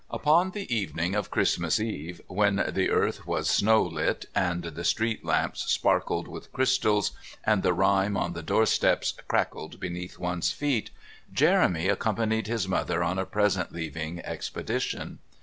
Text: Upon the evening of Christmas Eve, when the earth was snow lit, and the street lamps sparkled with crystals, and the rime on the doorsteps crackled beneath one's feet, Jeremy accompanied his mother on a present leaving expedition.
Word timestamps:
Upon 0.09 0.49
the 0.49 0.65
evening 0.75 1.13
of 1.13 1.29
Christmas 1.29 1.79
Eve, 1.79 2.21
when 2.25 2.55
the 2.69 2.89
earth 2.89 3.27
was 3.27 3.47
snow 3.47 3.83
lit, 3.83 4.25
and 4.33 4.63
the 4.63 4.83
street 4.83 5.23
lamps 5.23 5.71
sparkled 5.71 6.27
with 6.27 6.51
crystals, 6.51 7.11
and 7.45 7.61
the 7.61 7.71
rime 7.71 8.17
on 8.17 8.33
the 8.33 8.41
doorsteps 8.41 9.13
crackled 9.27 9.79
beneath 9.79 10.17
one's 10.17 10.51
feet, 10.51 10.89
Jeremy 11.31 11.87
accompanied 11.87 12.47
his 12.47 12.67
mother 12.67 13.03
on 13.03 13.19
a 13.19 13.27
present 13.27 13.71
leaving 13.71 14.19
expedition. 14.21 15.19